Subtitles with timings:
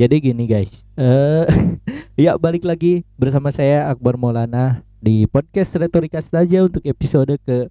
[0.00, 1.44] Jadi gini guys, eh
[2.24, 7.68] ya balik lagi bersama saya Akbar Maulana di podcast Retorika saja untuk episode ke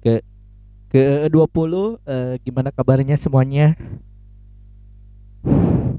[0.00, 0.24] ke
[0.88, 1.36] ke 20
[2.08, 3.76] eh, gimana kabarnya semuanya?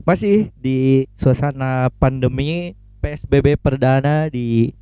[0.01, 4.73] Masih di suasana pandemi PSBB perdana di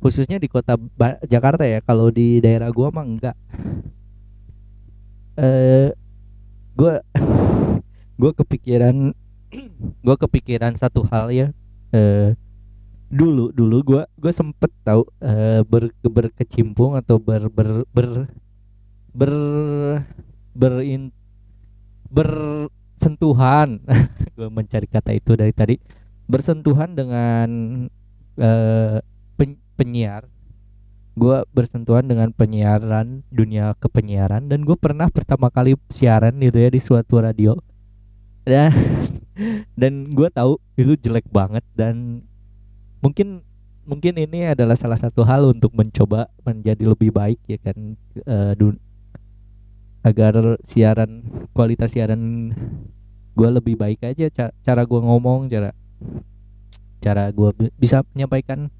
[0.00, 1.84] khususnya di kota ba Jakarta ya.
[1.84, 3.36] Kalau di daerah gua mah enggak.
[5.36, 5.92] Eh
[6.72, 7.04] gua
[8.24, 9.12] gua kepikiran
[10.04, 11.48] gue kepikiran satu hal ya
[11.94, 12.34] eh
[13.14, 18.26] dulu dulu gue gue sempet tahu eh, ber, berkecimpung atau ber ber ber
[19.14, 19.32] ber
[20.54, 21.14] berin
[22.10, 23.78] bersentuhan
[24.36, 25.78] gue mencari kata itu dari tadi
[26.26, 27.48] bersentuhan dengan
[28.38, 28.98] eh,
[29.36, 30.26] pen, penyiar.
[31.14, 36.80] Gue bersentuhan dengan penyiaran dunia kepenyiaran dan gue pernah pertama kali siaran gitu ya di
[36.82, 37.54] suatu radio.
[38.44, 38.74] Ya
[39.80, 42.22] dan gue tahu itu jelek banget dan
[43.02, 43.42] mungkin
[43.84, 48.54] mungkin ini adalah salah satu hal untuk mencoba menjadi lebih baik ya kan uh,
[50.04, 52.52] agar siaran kualitas siaran
[53.34, 55.74] gue lebih baik aja cara, cara gue ngomong cara
[57.02, 58.72] cara gue bisa menyampaikan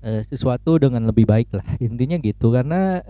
[0.00, 1.66] uh, sesuatu dengan lebih baik lah.
[1.76, 3.04] Intinya gitu karena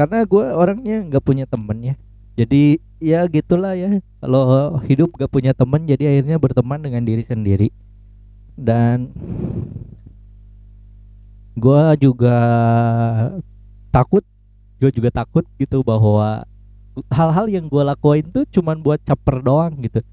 [0.00, 1.92] karena gue orangnya nggak punya temennya
[2.32, 3.98] jadi ya gitulah ya.
[4.20, 7.68] Kalau hidup gak punya teman jadi akhirnya berteman dengan diri sendiri.
[8.60, 9.08] Dan
[11.56, 12.36] gue juga
[13.90, 14.22] takut
[14.80, 16.44] gue juga takut gitu bahwa
[17.12, 20.04] hal-hal yang gue lakuin tuh cuman buat caper doang gitu.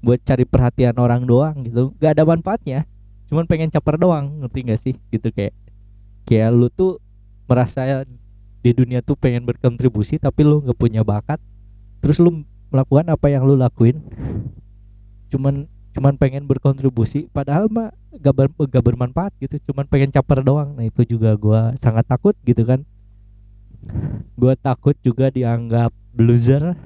[0.00, 1.90] Buat cari perhatian orang doang gitu.
[1.98, 2.86] Gak ada manfaatnya
[3.26, 4.94] cuman pengen caper doang ngerti gak sih?
[5.10, 5.54] Gitu kayak
[6.26, 7.02] kayak lu tuh
[7.50, 8.06] merasa
[8.62, 11.38] di dunia tuh pengen berkontribusi tapi lu gak punya bakat
[12.00, 14.02] terus lu melakukan apa yang lu lakuin?
[15.30, 15.66] Cuman
[15.96, 17.32] cuman pengen berkontribusi.
[17.32, 17.88] Padahal mah
[18.20, 19.56] gak, ber, gak bermanfaat gitu.
[19.72, 20.76] Cuman pengen caper doang.
[20.76, 22.84] Nah itu juga gua sangat takut gitu kan.
[24.36, 26.76] Gua takut juga dianggap loser.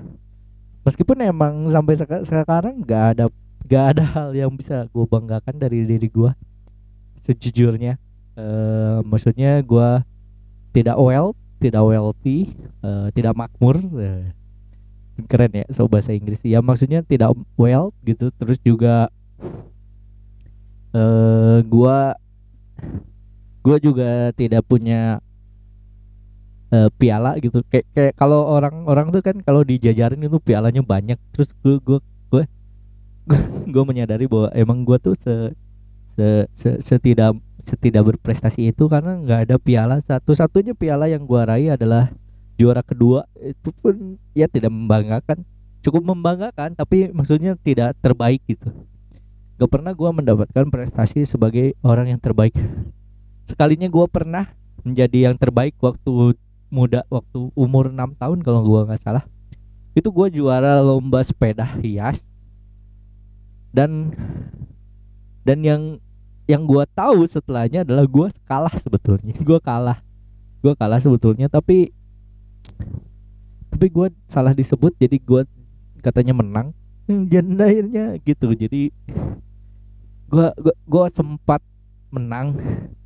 [0.87, 3.25] Meskipun emang sampai sek sekarang gak ada
[3.66, 6.38] gak ada hal yang bisa gue banggakan dari diri gua.
[7.27, 7.98] Sejujurnya.
[8.38, 8.47] E,
[9.03, 10.06] maksudnya gua
[10.71, 13.77] tidak well tidak wealthy e, tidak makmur.
[13.98, 14.38] E,
[15.26, 16.41] keren ya so bahasa Inggris.
[16.44, 18.31] Ya maksudnya tidak well gitu.
[18.36, 19.08] Terus juga
[20.91, 22.19] eh uh, gua
[23.62, 25.20] gua juga tidak punya
[26.75, 27.62] uh, piala gitu.
[27.69, 31.19] Kayak kayak kalau orang-orang tuh kan kalau dijajarin itu pialanya banyak.
[31.34, 31.98] Terus gua gua
[32.30, 32.44] gua
[33.75, 35.54] gua menyadari bahwa emang gua tuh se
[36.16, 36.26] se,
[36.56, 39.97] se setidak setidak berprestasi itu karena nggak ada piala.
[40.03, 42.10] Satu-satunya piala yang gua raih adalah
[42.60, 45.48] juara kedua itu pun ya tidak membanggakan.
[45.81, 48.69] Cukup membanggakan tapi maksudnya tidak terbaik gitu.
[49.56, 52.53] Gak pernah gue mendapatkan prestasi sebagai orang yang terbaik.
[53.48, 54.53] Sekalinya gue pernah
[54.84, 56.37] menjadi yang terbaik waktu
[56.69, 59.25] muda waktu umur 6 tahun kalau gue nggak salah.
[59.97, 62.21] Itu gue juara lomba sepeda hias.
[63.72, 64.12] Dan
[65.44, 65.82] dan yang
[66.44, 69.32] yang gue tahu setelahnya adalah gue kalah sebetulnya.
[69.41, 70.00] Gue kalah.
[70.60, 71.92] Gue kalah sebetulnya tapi
[73.70, 75.42] tapi gue salah disebut jadi gue
[76.03, 76.75] katanya menang.
[77.06, 78.19] Dan akhirnya.
[78.22, 78.82] Gitu jadi
[80.31, 81.62] gue gue sempat
[82.10, 82.59] menang.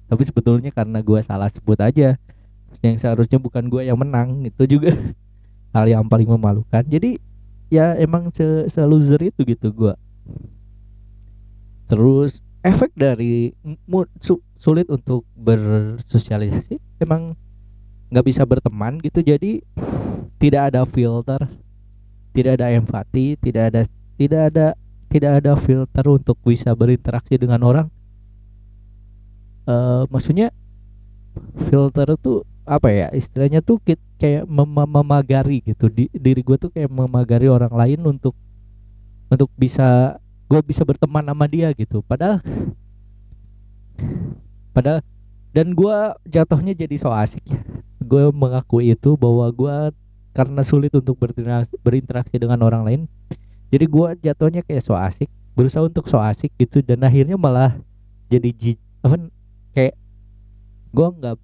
[0.08, 2.16] Tapi sebetulnya karena gue salah sebut aja.
[2.82, 4.92] Yang seharusnya bukan gue yang menang itu juga
[5.76, 6.84] hal yang paling memalukan.
[6.84, 7.20] Jadi
[7.72, 9.94] ya emang se, se loser itu gitu gue
[11.88, 13.52] terus efek dari
[14.24, 17.36] su, sulit untuk bersosialisasi emang
[18.08, 19.20] nggak bisa berteman gitu.
[19.20, 19.60] Jadi
[20.38, 21.40] tidak ada filter
[22.34, 23.80] tidak ada empati tidak ada
[24.18, 24.66] tidak ada
[25.14, 27.86] tidak ada filter untuk bisa berinteraksi dengan orang.
[29.62, 30.50] Uh, maksudnya
[31.70, 33.06] filter tuh apa ya?
[33.14, 33.78] Istilahnya tuh
[34.18, 35.86] kayak mem memagari gitu.
[35.86, 38.34] Di, diri gue tuh kayak memagari orang lain untuk
[39.30, 40.18] untuk bisa
[40.50, 42.02] gue bisa berteman sama dia gitu.
[42.02, 42.42] Padahal
[44.74, 44.98] padahal
[45.54, 45.96] dan gue
[46.26, 47.62] jatuhnya jadi so asik ya.
[48.02, 49.94] Gue mengakui itu bahwa gue
[50.34, 53.00] karena sulit untuk berinteraksi, dengan orang lain.
[53.70, 57.78] Jadi gue jatuhnya kayak so asik berusaha untuk so asik gitu dan akhirnya malah
[58.26, 58.72] jadi ji
[59.06, 59.30] apa
[59.70, 59.94] kayak
[60.90, 61.36] gue nggak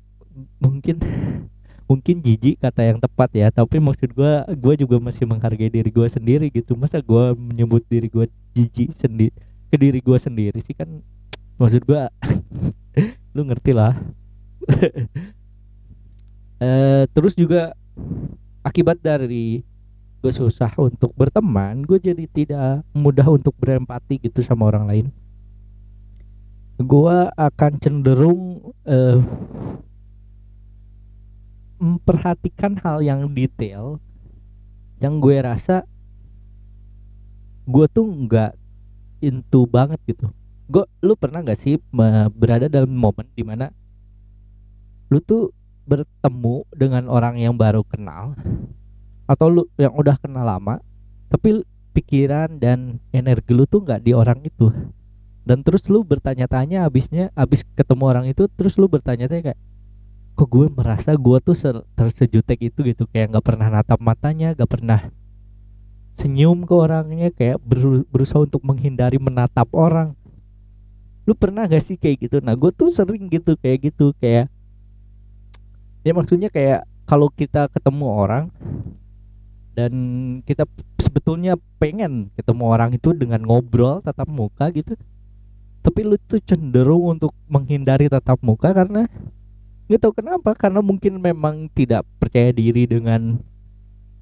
[0.59, 0.97] mungkin
[1.91, 6.07] mungkin jijik kata yang tepat ya tapi maksud gue gue juga masih menghargai diri gue
[6.11, 6.75] sendiri gitu.
[6.75, 9.35] Masa gue menyebut diri gue jijik sendiri
[9.71, 10.91] ke diri gue sendiri sih kan
[11.63, 12.03] maksud gue
[13.35, 13.95] lu ngerti lah.
[16.61, 17.73] Eh, terus juga
[18.71, 19.67] akibat dari
[20.23, 25.07] gue susah untuk berteman gue jadi tidak mudah untuk berempati gitu sama orang lain.
[26.79, 29.19] Gue akan cenderung uh,
[31.83, 33.99] memperhatikan hal yang detail
[35.03, 35.83] yang gue rasa
[37.67, 38.55] gue tuh nggak
[39.19, 40.31] into banget gitu.
[40.71, 41.83] Gue lu pernah gak sih
[42.39, 43.75] berada dalam momen di mana
[45.11, 45.51] lu tuh
[45.91, 48.39] bertemu dengan orang yang baru kenal
[49.27, 50.79] atau lu yang udah kenal lama
[51.27, 54.71] tapi pikiran dan energi lu tuh nggak di orang itu.
[55.43, 59.61] Dan terus lu bertanya-tanya abisnya abis ketemu orang itu terus lu bertanya-tanya kayak
[60.39, 61.57] kok gue merasa gue tuh
[61.99, 62.87] tersejutek itu?
[62.87, 63.03] Gitu.
[63.11, 65.11] Kayak nggak pernah natap matanya nggak pernah
[66.15, 67.59] senyum ke orangnya kayak
[68.13, 70.15] berusaha untuk menghindari menatap orang.
[71.25, 72.37] Lu pernah gak sih kayak gitu?
[72.43, 74.13] Nah gue tuh sering gitu kayak gitu.
[74.19, 74.51] Kayak
[76.06, 78.44] ya maksudnya kayak kalau kita ketemu orang
[79.75, 79.93] dan
[80.44, 80.67] kita
[80.99, 84.99] sebetulnya pengen ketemu orang itu dengan ngobrol tatap muka gitu
[85.81, 89.08] tapi lu tuh cenderung untuk menghindari tatap muka karena
[89.88, 93.41] nggak tahu kenapa karena mungkin memang tidak percaya diri dengan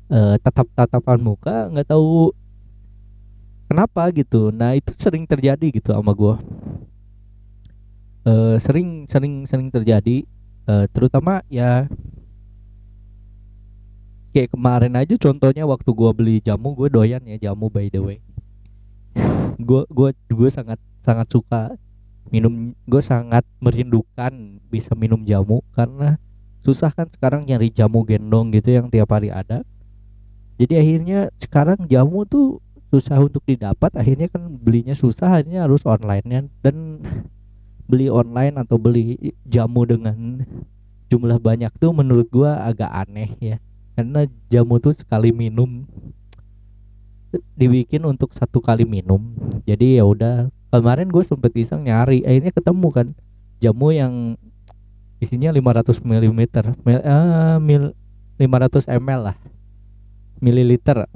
[0.08, 2.32] uh, tatap tatapan muka nggak tahu
[3.68, 4.48] kenapa gitu.
[4.48, 6.34] Nah itu sering terjadi gitu sama gue
[8.28, 10.24] uh, sering sering sering terjadi
[10.68, 11.88] uh, terutama ya
[14.36, 18.18] kayak kemarin aja contohnya waktu gue beli jamu gue doyan ya jamu by the way.
[19.58, 21.74] Gue gue gue sangat sangat suka
[22.28, 26.20] minum gue sangat merindukan bisa minum jamu karena
[26.60, 29.64] susah kan sekarang nyari jamu gendong gitu yang tiap hari ada.
[30.60, 36.48] Jadi akhirnya sekarang jamu tuh susah untuk didapat akhirnya kan belinya susah akhirnya harus online
[36.64, 37.04] dan
[37.88, 40.44] beli online atau beli jamu dengan
[41.08, 43.56] jumlah banyak tuh menurut gua agak aneh ya.
[43.98, 45.88] Karena jamu tuh sekali minum
[47.58, 49.34] dibikin untuk satu kali minum.
[49.68, 53.08] Jadi ya udah kemarin gue sempet iseng nyari akhirnya ketemu kan.
[53.58, 54.38] Jamu yang
[55.18, 56.40] isinya 500 mm
[56.86, 57.90] mil, uh, mil
[58.38, 59.36] 500 ml lah
[60.38, 61.10] mililiter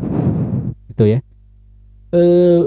[0.90, 1.22] gitu ya.
[2.10, 2.66] Eh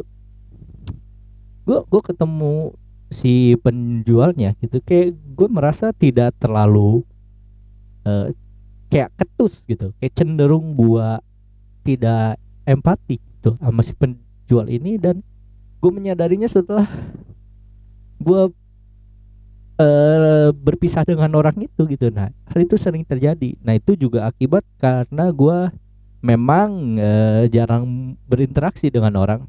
[1.66, 2.72] gue gue ketemu
[3.16, 7.08] si penjualnya gitu kayak gue merasa tidak terlalu
[8.04, 8.28] uh,
[8.92, 11.08] kayak ketus gitu kayak cenderung gue
[11.86, 12.36] tidak
[12.66, 14.98] empati gitu sama si penjual ini.
[14.98, 15.22] Dan
[15.80, 16.90] gue menyadarinya setelah
[18.18, 18.42] gue
[19.78, 22.10] uh, berpisah dengan orang itu gitu.
[22.10, 23.56] Nah hal itu sering terjadi.
[23.62, 25.58] Nah itu juga akibat karena gue
[26.26, 29.46] memang uh, jarang berinteraksi dengan orang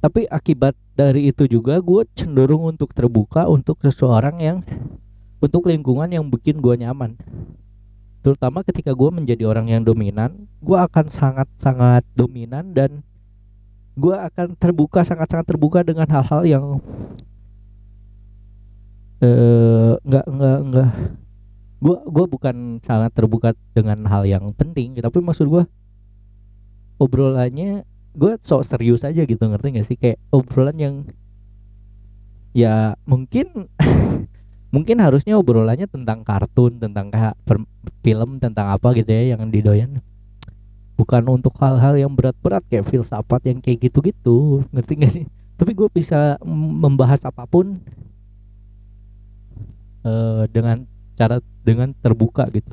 [0.00, 4.58] tapi akibat dari itu juga gue cenderung untuk terbuka untuk seseorang yang
[5.44, 7.20] untuk lingkungan yang bikin gue nyaman.
[8.20, 13.04] Terutama ketika gue menjadi orang yang dominan gue akan sangat-sangat dominan dan
[13.96, 16.64] gue akan terbuka sangat-sangat terbuka dengan hal-hal yang
[19.20, 20.90] eh, nggak uh, nggak nggak.
[21.80, 25.64] Gue gue bukan sangat terbuka dengan hal yang penting tapi maksud gue
[27.00, 27.84] obrolannya
[28.16, 29.96] gue sok serius aja gitu ngerti gak sih?
[29.98, 30.94] Kayak obrolan yang
[32.50, 33.70] ya mungkin
[34.74, 37.34] mungkin harusnya obrolannya tentang kartun tentang kayak
[38.02, 40.02] film tentang apa gitu ya yang didoyan.
[40.98, 45.24] Bukan untuk hal-hal yang berat-berat kayak filsafat yang kayak gitu-gitu ngerti gak sih?
[45.56, 46.40] Tapi gue bisa
[46.80, 47.80] membahas apa pun
[50.04, 50.84] uh, dengan
[51.16, 52.72] cara dengan terbuka gitu.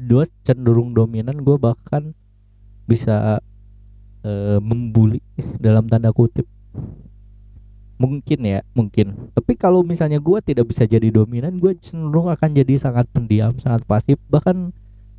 [0.00, 2.12] Dua cenderung dominan gue bahkan
[2.90, 3.38] bisa
[4.26, 5.22] uh, membuli
[5.64, 6.44] dalam tanda kutip.
[8.00, 9.30] Mungkin ya mungkin.
[9.36, 13.84] Tapi kalau misalnya gue tidak bisa jadi dominan gue cenderung akan jadi sangat pendiam sangat
[13.84, 14.72] pasif bahkan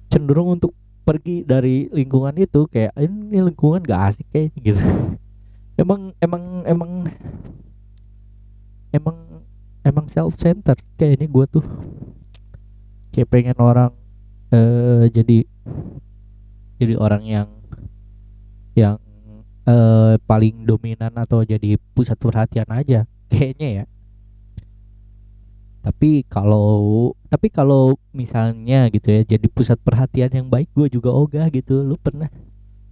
[0.10, 0.74] cenderung untuk
[1.06, 4.82] pergi dari lingkungan itu kayak ini lingkungan gak asik kayak gitu.
[5.82, 6.92] Emang emang emang
[8.94, 9.18] emang
[9.82, 11.66] emang self center kayak ini gue tuh.
[13.14, 13.94] Kayak pengen orang
[14.54, 15.48] uh, jadi
[16.82, 17.48] jadi orang yang
[18.76, 18.98] yang
[19.68, 23.86] uh, paling dominan atau jadi pusat perhatian aja kayaknya ya.
[25.82, 31.50] Tapi kalau tapi kalau misalnya gitu ya jadi pusat perhatian yang baik gue juga ogah
[31.50, 31.82] gitu.
[31.82, 32.30] Lu pernah?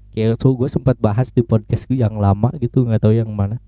[0.10, 3.62] Kayak so gue sempat bahas di podcast gue yang lama gitu nggak tahu yang mana.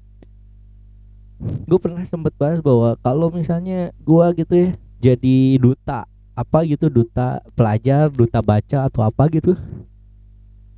[1.69, 4.69] Gue pernah sempat bahas bahwa kalau misalnya gue gitu ya
[5.01, 6.05] jadi duta
[6.37, 9.53] apa gitu duta pelajar duta baca atau apa gitu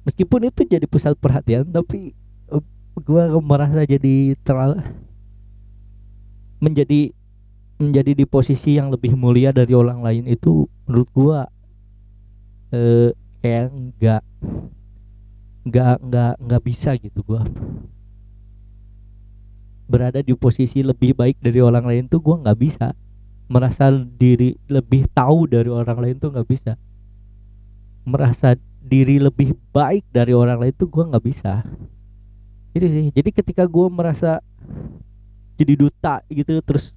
[0.03, 2.15] meskipun itu jadi pusat perhatian tapi
[2.93, 4.83] gue merasa jadi terlalu
[6.61, 7.11] menjadi
[7.81, 11.39] menjadi di posisi yang lebih mulia dari orang lain itu menurut gue
[12.71, 13.09] eh,
[13.41, 14.21] kayak nggak
[15.63, 17.41] nggak nggak nggak bisa gitu gue
[19.87, 22.97] berada di posisi lebih baik dari orang lain tuh gue nggak bisa.
[23.51, 26.73] Merasa diri lebih tahu dari orang lain tuh nggak bisa.
[28.07, 31.63] Merasa diri lebih baik dari orang lain tuh gue nggak bisa.
[32.75, 33.07] Itu sih.
[33.15, 34.43] Jadi ketika gue merasa
[35.55, 36.91] jadi duta gitu terus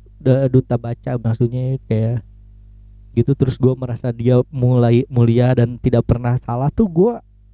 [0.50, 2.24] duta baca maksudnya kayak
[3.14, 7.12] gitu terus gue merasa dia mulai mulia dan tidak pernah salah tuh gue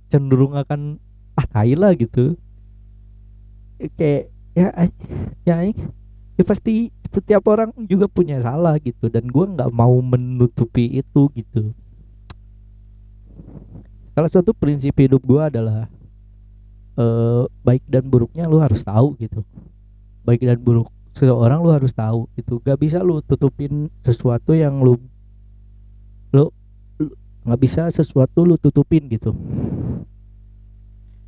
[0.09, 0.97] cenderung akan
[1.37, 2.35] ah tai gitu.
[3.99, 4.69] Kayak ya
[5.45, 5.57] ya
[6.39, 9.13] ya pasti setiap orang juga punya salah gitu.
[9.13, 11.77] Dan gue nggak mau menutupi itu gitu
[14.13, 15.89] salah satu prinsip hidup gue adalah
[17.01, 19.41] uh, baik dan buruknya lu harus tahu gitu.
[20.23, 22.61] Baik dan buruk seseorang lu harus tahu gitu.
[22.65, 25.01] Gak bisa lu tutupin sesuatu yang lu
[26.33, 26.49] lu
[27.43, 29.35] nggak bisa sesuatu lu tutupin gitu.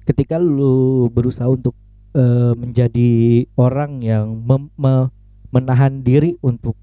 [0.05, 1.75] Ketika lu berusaha untuk
[2.15, 5.09] uh, menjadi orang yang mem, me,
[5.51, 6.77] menahan diri untuk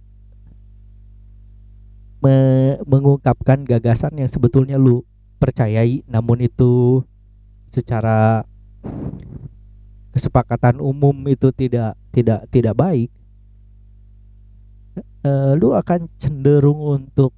[2.20, 2.34] me,
[2.84, 5.06] mengungkapkan gagasan yang sebetulnya lu
[5.42, 7.02] percayai namun itu
[7.74, 8.46] secara
[10.14, 13.10] kesepakatan umum itu tidak tidak tidak baik
[15.26, 17.34] uh, lu akan cenderung untuk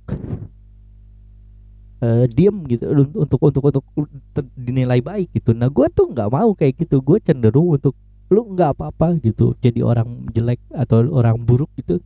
[2.04, 2.84] uh, diem gitu
[3.16, 3.84] untuk untuk untuk
[4.58, 5.56] dinilai baik gitu.
[5.56, 7.00] Nah gue tuh nggak mau kayak gitu.
[7.04, 7.96] Gue cenderung untuk
[8.32, 12.02] lu nggak apa-apa gitu jadi orang jelek atau orang buruk gitu.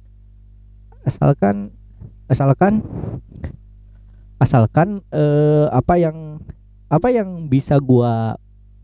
[1.08, 1.72] Asalkan
[2.28, 2.84] asalkan
[4.38, 6.42] asalkan uh, apa yang
[6.88, 8.14] apa yang bisa gue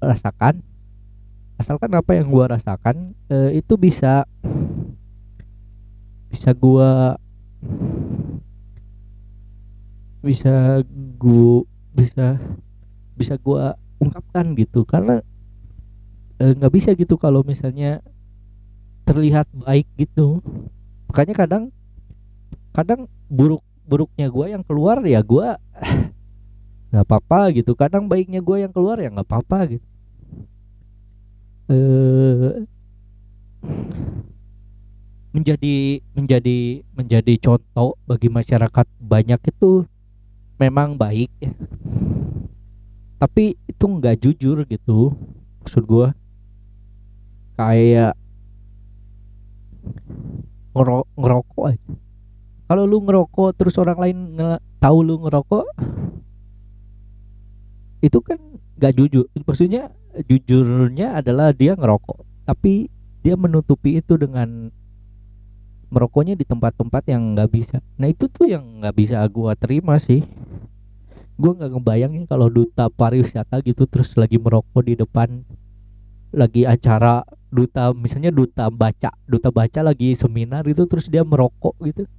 [0.04, 0.60] rasakan
[1.62, 4.26] asalkan apa yang gue rasakan uh, itu bisa
[6.34, 6.90] bisa gue
[10.24, 10.82] bisa
[11.20, 12.40] gue bisa
[13.14, 13.64] bisa gue
[14.02, 14.88] ungkapkan gitu.
[14.88, 15.22] Karena
[16.42, 18.02] eh, nggak bisa gitu kalau misalnya
[19.06, 20.40] terlihat baik gitu.
[21.12, 21.64] Makanya kadang
[22.74, 25.48] kadang buruk buruknya gue yang keluar ya gue
[26.92, 27.74] nggak apa-apa gitu.
[27.74, 29.88] Kadang baiknya gue yang keluar ya nggak apa-apa gitu.
[31.72, 31.78] E,
[35.34, 35.76] menjadi
[36.14, 36.60] menjadi
[36.94, 39.86] menjadi contoh bagi masyarakat banyak itu
[40.62, 41.32] memang baik.
[41.42, 41.52] Ya.
[43.24, 45.16] tapi itu nggak jujur gitu
[45.64, 46.08] maksud gue
[47.56, 48.14] kayak
[50.76, 51.92] ngero ngerokok aja
[52.68, 54.18] kalau lu ngerokok terus orang lain
[54.80, 55.68] tahu lu ngerokok
[58.04, 58.40] itu kan
[58.80, 59.26] nggak jujur.
[59.48, 59.96] Maksudnya
[60.28, 62.20] jujurnya adalah dia ngerokok.
[62.44, 62.92] Tapi
[63.24, 64.68] dia menutupi itu dengan
[65.88, 67.80] merokoknya di tempat-tempat yang nggak bisa.
[67.96, 70.20] Nah itu tuh yang nggak bisa gua terima sih.
[71.40, 75.42] Gue nggak ngebayangin kalau duta pariwisata gitu terus lagi merokok di depan
[76.34, 82.10] lagi acara duta misalnya duta baca duta baca lagi seminar itu terus dia merokok gitu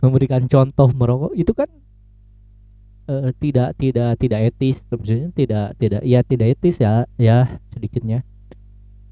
[0.00, 1.68] memberikan contoh merokok itu kan
[3.08, 8.24] uh, tidak tidak tidak etis maksudnya tidak tidak ya tidak etis ya ya sedikitnya.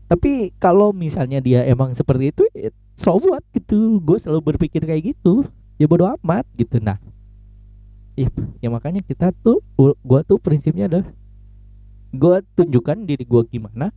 [0.08, 2.68] Tapi kalau misalnya dia emang seperti itu ya,
[3.00, 3.96] so what gitu.
[4.04, 5.48] Gue selalu berpikir kayak gitu.
[5.80, 6.76] Ya bodo amat gitu.
[6.84, 7.00] Nah
[8.16, 8.28] ya,
[8.60, 11.08] ya makanya kita tuh gue tuh prinsipnya adalah
[12.12, 13.88] gue tunjukkan diri gue gimana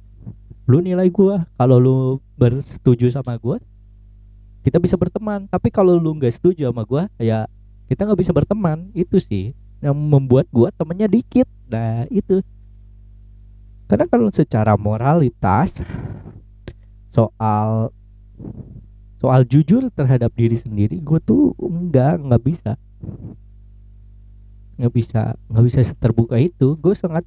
[0.66, 1.98] lu nilai gue kalau lu
[2.40, 3.60] bersetuju sama gue
[4.66, 5.46] kita bisa berteman.
[5.46, 7.46] Tapi kalau lu nggak setuju sama gue ya
[7.86, 8.90] kita nggak bisa berteman.
[8.98, 9.54] Itu sih
[9.86, 11.46] yang membuat gue temennya dikit.
[11.70, 12.42] Nah itu.
[13.86, 15.78] Karena kalau secara moralitas
[17.14, 17.94] soal
[19.22, 22.74] soal jujur terhadap diri sendiri gue tuh enggak nggak bisa.
[24.82, 25.22] Nggak bisa
[25.54, 26.74] nggak bisa terbuka itu.
[26.82, 27.22] Gue sangat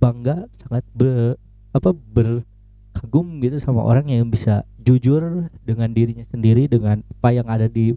[0.00, 1.36] bangga sangat ber
[1.76, 1.92] apa
[2.98, 7.94] berkagum gitu sama orang yang bisa jujur dengan dirinya sendiri dengan apa yang ada di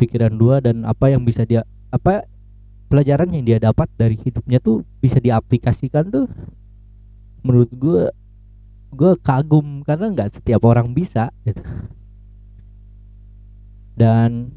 [0.00, 2.24] pikiran dua dan apa yang bisa dia apa
[2.88, 6.24] pelajaran yang dia dapat dari hidupnya tuh bisa diaplikasikan tuh
[7.44, 8.08] menurut gue
[8.96, 11.60] gue kagum karena nggak setiap orang bisa gitu.
[14.00, 14.48] dan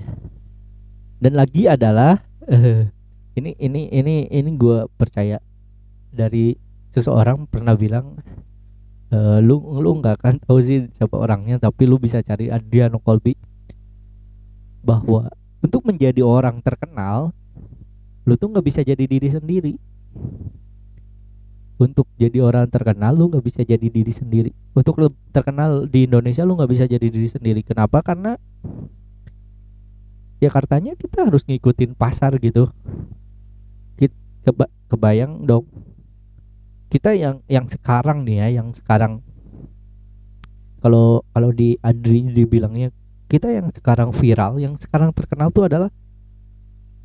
[1.19, 2.87] dan lagi adalah uh,
[3.39, 5.43] ini ini ini ini gue percaya
[6.15, 6.55] dari
[6.95, 8.23] seseorang pernah bilang
[9.09, 13.33] e, lu lu nggak akan tahu sih siapa orangnya tapi lu bisa cari Adriano Colby.
[14.85, 15.27] Bahwa
[15.59, 17.35] untuk menjadi orang terkenal
[18.23, 19.73] lu tuh nggak bisa jadi diri sendiri.
[21.79, 24.51] Untuk jadi orang terkenal lu nggak bisa jadi diri sendiri.
[24.75, 24.99] Untuk
[25.31, 27.61] terkenal di Indonesia lu nggak bisa jadi diri sendiri.
[27.65, 28.03] Kenapa?
[28.03, 28.35] Karena
[30.39, 32.69] ya katanya kita harus ngikutin pasar gitu.
[34.39, 35.67] Keba kebayang dong
[36.89, 39.21] kita yang yang sekarang nih ya yang sekarang
[40.81, 42.89] kalau kalau di Adri dibilangnya
[43.29, 45.93] kita yang sekarang viral yang sekarang terkenal tuh adalah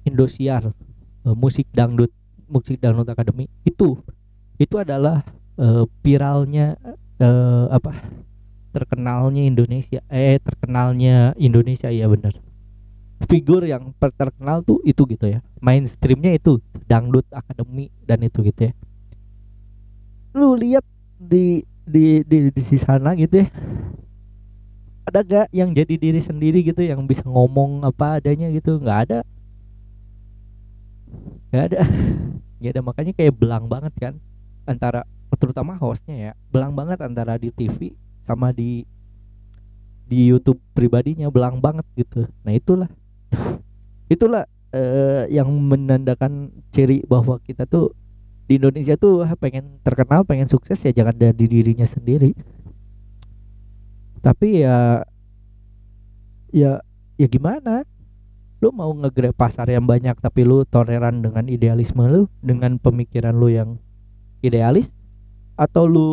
[0.08, 0.72] Indosiar
[1.24, 2.12] uh, musik dangdut
[2.48, 3.48] musik dangdut akademi.
[3.64, 4.00] Itu
[4.56, 5.24] itu adalah
[5.60, 6.80] uh, viralnya
[7.20, 8.04] uh, apa
[8.72, 12.36] terkenalnya Indonesia eh terkenalnya Indonesia ya benar.
[13.24, 15.40] Figur yang terkenal tuh itu gitu ya.
[15.60, 18.72] Mainstreamnya itu dangdut akademi dan itu gitu ya
[20.34, 20.82] lu lihat
[21.16, 23.48] di di di di sana gitu ya.
[25.04, 28.80] Ada gak yang jadi diri sendiri gitu yang bisa ngomong apa adanya gitu?
[28.80, 29.18] Nggak ada.
[31.52, 31.78] Nggak ada.
[32.58, 32.82] Nggak ada.
[32.82, 34.14] Makanya kayak belang banget kan
[34.64, 35.04] antara
[35.36, 36.32] terutama hostnya ya.
[36.50, 37.92] Belang banget antara di TV
[38.24, 38.88] sama di
[40.08, 41.28] di YouTube pribadinya.
[41.28, 42.26] Belang banget gitu.
[42.42, 42.90] Nah itulah.
[44.04, 44.44] Itulah
[44.76, 47.96] uh, yang menandakan ciri bahwa kita tuh
[48.44, 52.36] di Indonesia tuh pengen terkenal pengen sukses ya jangan dari dirinya sendiri.
[54.20, 55.04] Tapi ya
[56.52, 56.80] ya
[57.16, 57.84] ya gimana?
[58.60, 63.48] Lu mau ngegrab pasar yang banyak tapi lu toleran dengan idealisme lu dengan pemikiran lu
[63.48, 63.80] yang
[64.44, 64.92] idealis?
[65.56, 66.08] Atau lu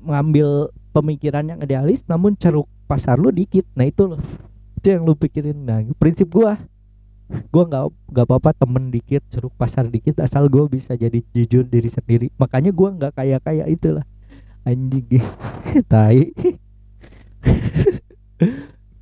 [0.00, 3.64] mengambil pemikiran yang idealis namun ceruk pasar lu dikit?
[3.76, 4.20] Nah itu loh.
[4.80, 5.68] Itu yang lu pikirin.
[5.68, 6.56] Nah prinsip gua
[7.26, 11.90] gue nggak nggak apa-apa temen dikit ceruk pasar dikit asal gue bisa jadi jujur diri
[11.90, 12.26] sendiri.
[12.38, 14.06] Makanya gue nggak kaya kaya itulah.
[14.62, 15.06] Anjing.
[15.90, 16.30] Tai.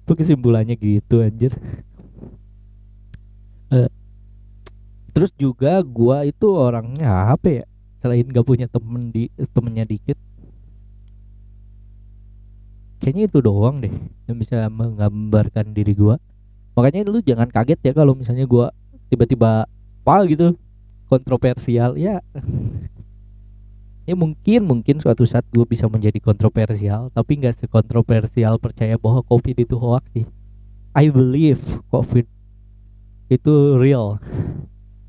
[0.14, 1.50] Kesimpulannya gitu anjir.
[3.72, 3.90] Uh,
[5.10, 7.64] terus juga gue itu orangnya apa ya?
[7.98, 10.14] Selain gak punya temen di temennya dikit.
[13.02, 13.90] Kayaknya itu doang deh
[14.30, 16.14] yang bisa menggambarkan diri gue
[16.74, 18.70] makanya lu jangan kaget ya kalau misalnya gua
[19.08, 19.66] tiba-tiba
[20.04, 20.58] apa gitu.
[21.08, 22.20] Kontroversial ya.
[24.04, 29.56] Ya mungkin mungkin suatu saat gue bisa menjadi kontroversial tapi nggak sekontroversial percaya bahwa covid
[29.56, 30.28] itu hoax sih.
[30.92, 32.28] I believe covid
[33.32, 34.20] itu real.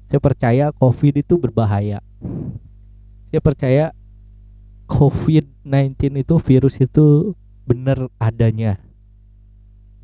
[0.08, 2.00] Saya percaya covid itu berbahaya.
[3.28, 3.86] Saya percaya
[4.88, 7.36] covid-19 itu virus itu
[7.68, 8.80] benar adanya.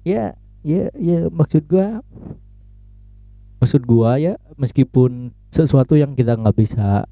[0.03, 2.05] Ya ya ya maksud gua
[3.61, 7.05] maksud gua ya meskipun sesuatu yang kita nggak bisa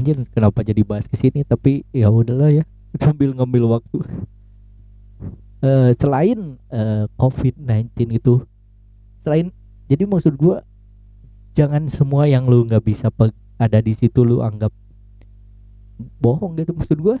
[0.00, 1.44] anjir kenapa jadi bahas ke sini?
[1.44, 2.64] Tapi ya udahlah ya
[3.04, 3.98] sambil ngambil waktu.
[5.60, 8.40] Uh, selain uh, eh, COVID-19 itu
[9.20, 9.52] selain
[9.92, 10.64] jadi maksud gua
[11.52, 13.12] jangan semua yang lu nggak bisa
[13.60, 14.72] ada di situ lu anggap
[16.16, 17.20] bohong gitu maksud gua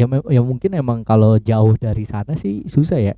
[0.00, 3.14] ya ya mungkin emang kalau jauh dari sana sih susah ya.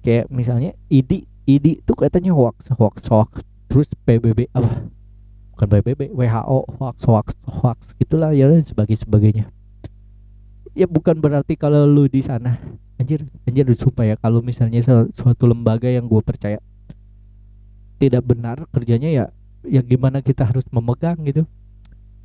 [0.00, 3.44] Kayak misalnya ID ID tuh katanya hoax hoax hoax.
[3.68, 4.88] Terus PBB apa?
[5.52, 9.52] Bukan PBB WHO hoax hoax hoax gitulah ya sebagai sebagainya
[10.76, 12.60] ya bukan berarti kalau lu di sana
[13.00, 14.84] anjir anjir supaya kalau misalnya
[15.16, 16.60] suatu lembaga yang gue percaya
[17.96, 19.24] tidak benar kerjanya ya
[19.64, 21.48] ya gimana kita harus memegang gitu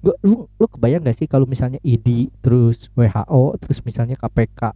[0.01, 4.73] gua, lu lu kebayang gak sih kalau misalnya ID terus WHO terus misalnya KPK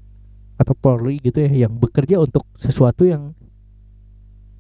[0.56, 3.36] atau Polri gitu ya yang bekerja untuk sesuatu yang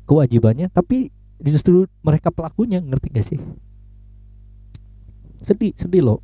[0.10, 3.40] kewajibannya tapi justru mereka pelakunya ngerti gak sih?
[5.46, 6.20] Sedih sedih loh.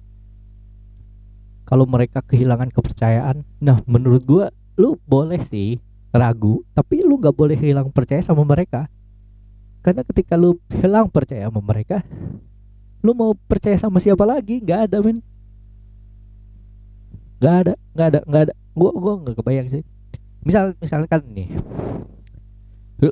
[1.70, 3.48] Kalau mereka kehilangan kepercayaan.
[3.62, 5.78] Nah menurut gua lu boleh sih
[6.12, 8.90] ragu tapi lu nggak boleh hilang percaya sama mereka.
[9.86, 12.02] Karena ketika lu hilang percaya sama mereka
[13.02, 14.62] lu mau percaya sama siapa lagi?
[14.62, 15.20] Nggak ada men
[17.42, 18.54] nggak ada nggak ada nggak ada.
[18.78, 19.84] Gua gua nggak kebayang sih.
[20.46, 21.50] Misal misalkan nih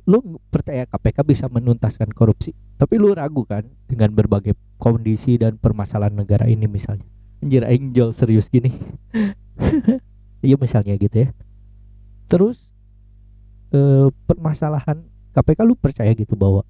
[0.05, 6.13] lu percaya KPK bisa menuntaskan korupsi tapi lu ragu kan dengan berbagai kondisi dan permasalahan
[6.13, 7.05] negara ini misalnya?
[7.41, 8.69] Anjir angel serius gini.
[10.39, 11.35] Iya misalnya gitu ya.
[12.31, 12.71] Terus
[13.75, 15.03] eh, permasalahan
[15.35, 16.63] KPK lu percaya gitu bahwa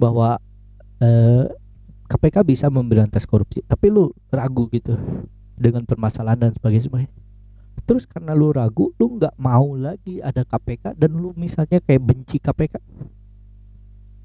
[0.00, 0.40] bahwa
[1.04, 1.44] eh,
[2.10, 4.98] KPK bisa memberantas korupsi tapi lu ragu gitu
[5.54, 7.06] dengan permasalahan dan sebagainya
[7.86, 12.42] terus karena lu ragu lu nggak mau lagi ada KPK dan lu misalnya kayak benci
[12.42, 12.82] KPK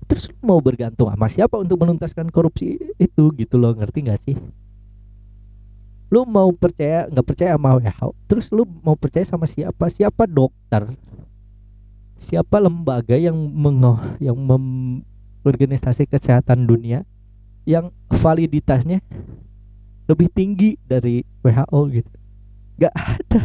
[0.05, 4.37] terus lu mau bergantung sama siapa untuk menuntaskan korupsi itu gitu loh ngerti nggak sih?
[6.13, 9.89] Lu mau percaya nggak percaya sama WHO terus lu mau percaya sama siapa?
[9.89, 10.93] Siapa dokter?
[12.21, 15.01] Siapa lembaga yang mengoh yang mem
[15.45, 17.05] organisasi kesehatan dunia
[17.65, 19.01] yang validitasnya
[20.05, 22.13] lebih tinggi dari WHO gitu.
[22.77, 23.41] Gak ada.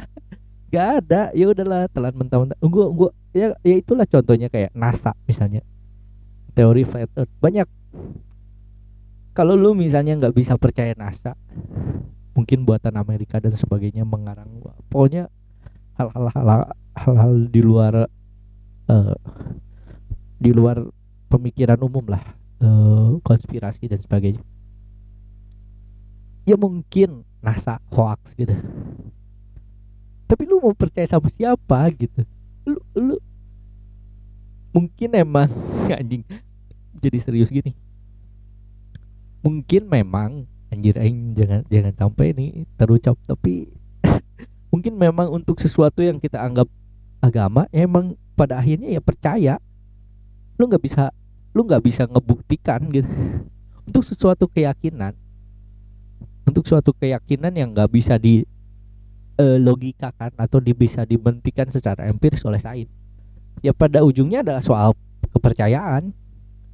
[0.68, 1.22] Gak ada.
[1.32, 2.56] Ya udahlah telan mentah-mentah.
[2.60, 5.64] Gua gua ya ya itulah contohnya kayak NASA misalnya.
[6.52, 7.32] Teori flat earth.
[7.40, 7.66] Banyak.
[9.32, 11.32] Kalau lu misalnya nggak bisa percaya NASA
[12.34, 14.48] mungkin buatan Amerika dan sebagainya mengarang
[14.88, 15.28] pokoknya
[15.98, 18.08] hal-hal hal-hal di luar
[18.88, 19.16] uh,
[20.40, 20.80] di luar
[21.28, 22.22] pemikiran umum lah
[22.60, 24.42] uh, konspirasi dan sebagainya.
[26.48, 28.52] Ya mungkin NASA hoax gitu.
[30.30, 32.22] Tapi lu mau percaya sama siapa gitu?
[32.68, 33.16] Lu lu
[34.70, 35.50] mungkin emang
[36.00, 36.22] anjing
[37.00, 37.74] jadi serius gini.
[39.40, 42.46] Mungkin memang anjir aing jangan jangan sampai ini
[42.78, 43.66] terucap tapi
[44.72, 46.70] mungkin memang untuk sesuatu yang kita anggap
[47.18, 49.54] agama emang pada akhirnya ya percaya.
[50.60, 51.10] Lu nggak bisa
[51.54, 53.10] lu nggak bisa ngebuktikan gitu.
[53.86, 55.18] Untuk sesuatu keyakinan
[56.50, 58.42] untuk suatu keyakinan yang nggak bisa di
[59.38, 62.90] uh, logikakan atau di, bisa dibentikan secara empiris oleh sains
[63.62, 64.90] ya pada ujungnya adalah soal
[65.30, 66.12] kepercayaan.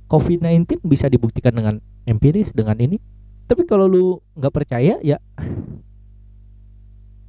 [0.07, 3.03] COVID-19 bisa dibuktikan dengan empiris dengan ini.
[3.51, 5.19] Tapi kalau lu nggak percaya ya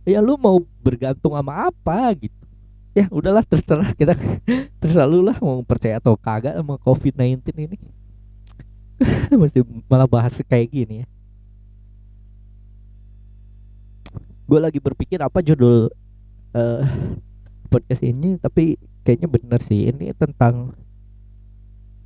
[0.06, 2.47] ya lu mau bergantung sama apa gitu
[2.98, 3.94] ya udahlah terserah.
[3.94, 4.18] Kita
[4.82, 7.78] terserah lu lah mau percaya atau kagak sama COVID-19 ini.
[9.42, 11.08] Masih malah bahas kayak gini ya.
[14.48, 15.92] Gue lagi berpikir apa judul
[16.56, 16.84] uh,
[17.68, 19.92] podcast ini tapi kayaknya bener sih.
[19.92, 20.74] Ini tentang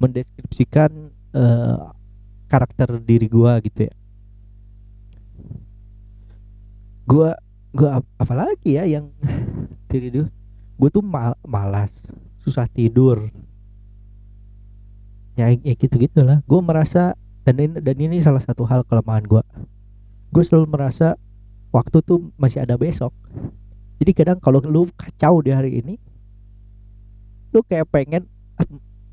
[0.01, 1.93] mendeskripsikan uh,
[2.49, 3.93] karakter diri gua gitu ya.
[7.05, 7.29] Gua
[7.71, 9.13] gua ap apalagi ya yang
[9.93, 10.25] diri itu
[10.81, 11.93] gue tuh mal malas
[12.41, 13.29] susah tidur.
[15.37, 16.41] Ya, ya gitu gitulah.
[16.49, 17.13] Gue merasa
[17.45, 19.41] dan ini dan ini salah satu hal kelemahan gue
[20.31, 21.19] gue selalu merasa
[21.75, 23.11] waktu tuh masih ada besok.
[24.01, 25.95] Jadi kadang kalau lu kacau di hari ini
[27.51, 28.25] lu kayak pengen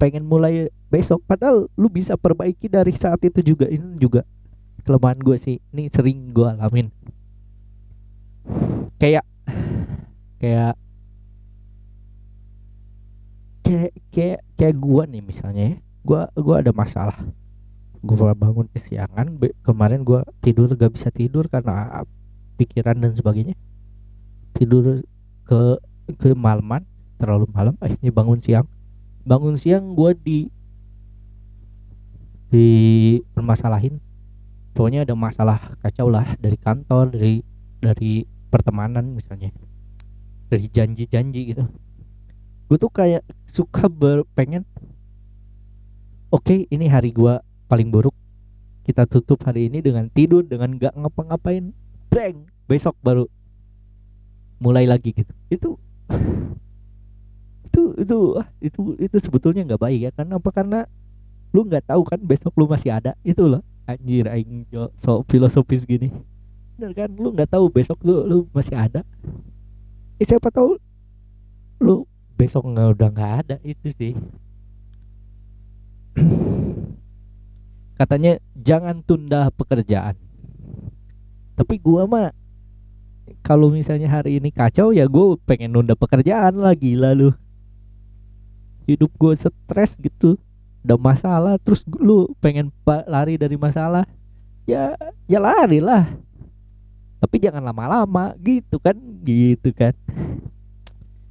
[0.01, 1.21] pengen mulai besok.
[1.27, 3.67] Padahal lu bisa perbaiki dari saat itu juga.
[3.67, 4.23] Ini juga
[4.87, 5.59] kelemahan gue sih.
[5.75, 6.89] Ini sering gue alamin.
[9.03, 9.27] Kayak
[10.39, 10.79] kayak
[13.69, 15.77] kayak kayak kayak gue nih misalnya ya.
[16.41, 17.21] Gue ada masalah.
[18.01, 22.01] Gue bangun kesiangan kemarin gue tidur gak bisa tidur karena
[22.57, 23.53] pikiran dan sebagainya.
[24.57, 25.05] Tidur
[25.45, 25.61] ke
[26.17, 26.89] ke malaman
[27.21, 28.65] terlalu malam akhirnya bangun siang.
[29.29, 30.39] Bangun siang gue di
[32.49, 32.69] di
[33.37, 34.01] permasalahin.
[34.73, 37.45] Pokoknya ada masalah kacau lah dari kantor dari
[37.85, 39.53] dari pertemanan misalnya.
[40.49, 41.69] Dari janji-janji gitu
[42.69, 44.69] gue tuh kayak suka berpengen
[46.29, 48.17] oke okay, ini hari gue paling buruk.
[48.89, 51.77] Kita tutup hari ini dengan tidur dengan gak ngapa-ngapain.
[52.09, 53.29] Bang besok baru
[54.57, 55.33] mulai lagi gitu.
[55.53, 55.71] Itu
[57.69, 58.19] itu itu
[58.65, 60.11] itu itu sebetulnya nggak baik ya.
[60.17, 60.51] Karena apa?
[60.51, 60.81] Karena
[61.53, 63.13] lu nggak tahu kan besok lu masih ada.
[63.21, 63.61] Itu loh.
[63.85, 64.65] Anjir aing
[64.97, 66.09] so filosofis gini.
[66.81, 67.13] Bener kan?
[67.13, 69.05] Lu nggak tahu besok lu lu masih ada.
[70.17, 70.81] Eh, siapa tahu
[71.85, 74.15] lu besok nggak udah nggak ada itu sih.
[77.99, 80.15] Katanya jangan tunda pekerjaan.
[81.59, 82.31] Tapi gua mah
[83.43, 87.33] kalau misalnya hari ini kacau ya gue pengen nunda pekerjaan lagi lalu
[88.89, 90.41] hidup gue stres gitu
[90.81, 92.73] ada masalah terus lu pengen
[93.05, 94.09] lari dari masalah
[94.65, 94.97] ya
[95.29, 96.09] ya lari lah.
[97.19, 98.95] Tapi jangan lama-lama gitu kan
[99.27, 99.93] gitu kan.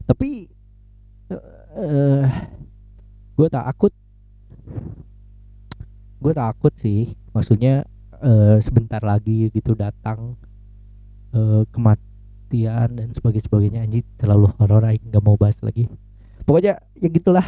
[0.03, 0.51] Tapi
[1.31, 2.25] uh,
[3.37, 3.93] gue takut.
[6.17, 7.13] Gue takut sih.
[7.35, 7.85] Maksudnya
[8.19, 10.35] uh, sebentar lagi gitu datang
[11.35, 13.79] uh, kematian dan sebagainya sebagainya.
[13.85, 15.85] Anjir terlalu horor aja nggak mau bahas lagi.
[16.47, 17.43] Pokoknya ya gitulah.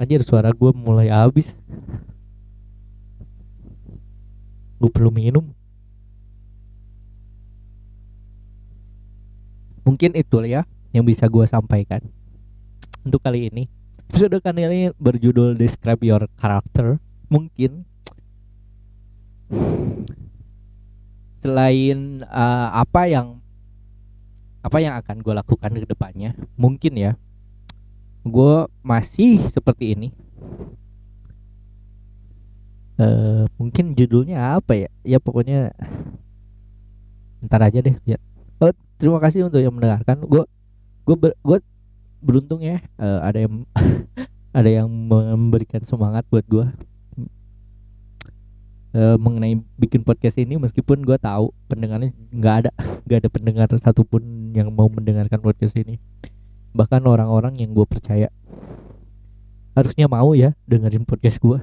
[0.00, 1.52] Anjir suara gue mulai habis.
[4.80, 5.44] Gue perlu minum.
[9.84, 12.02] Mungkin itu ya yang bisa gue sampaikan.
[13.06, 13.64] Untuk kali ini
[14.10, 16.98] episode kali ini berjudul describe your character.
[17.30, 17.86] Mungkin
[21.38, 23.38] selain uh, apa yang
[24.66, 27.12] apa yang akan gue lakukan ke depannya mungkin ya
[28.26, 30.08] gue masih seperti ini.
[33.00, 34.90] Uh, mungkin judulnya apa ya?
[35.06, 35.72] Ya pokoknya
[37.46, 38.20] ntar aja deh ya
[38.60, 40.26] oh, terima kasih untuk yang mendengarkan.
[40.26, 40.44] Gue
[41.10, 41.58] gue gue
[42.22, 43.66] beruntung ya uh, ada yang
[44.58, 46.66] ada yang memberikan semangat buat gue
[48.94, 52.70] uh, mengenai bikin podcast ini meskipun gue tahu pendengarnya nggak ada
[53.06, 55.98] nggak ada pendengar satupun yang mau mendengarkan podcast ini.
[56.70, 58.30] Bahkan orang-orang yang gue percaya
[59.74, 61.58] harusnya mau ya dengerin podcast gue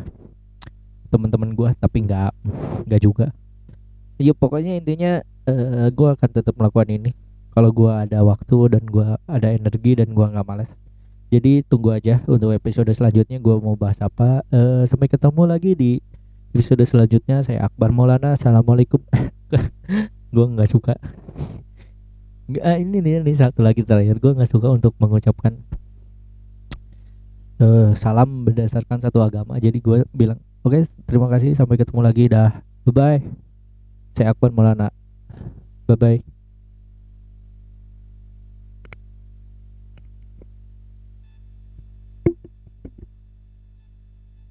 [1.08, 2.32] teman-teman gue tapi nggak
[2.88, 3.32] nggak juga.
[4.18, 7.12] Ya pokoknya intinya uh, gue akan tetap melakukan ini
[7.58, 10.70] kalau gue ada waktu dan gue ada energi dan gue nggak malas
[11.28, 14.48] jadi tunggu aja untuk episode selanjutnya gue mau bahas apa.
[14.48, 16.00] Uh, sampai ketemu lagi di
[16.56, 17.44] episode selanjutnya.
[17.44, 18.40] Saya Akbar Maulana.
[18.40, 19.04] Assalamualaikum.
[20.36, 20.96] Gue nggak suka.
[22.48, 24.24] Nggak ah, ini nih ini satu lagi terakhir.
[24.24, 25.60] Gue nggak suka untuk mengucapkan
[27.60, 29.60] uh, salam berdasarkan satu agama.
[29.60, 31.60] Jadi gue bilang oke okay, terima kasih.
[31.60, 32.32] Sampai ketemu lagi.
[32.32, 32.64] Dah.
[32.88, 33.20] Bye bye
[34.16, 34.96] saya Akbar Maulana.
[35.86, 36.37] Bye bye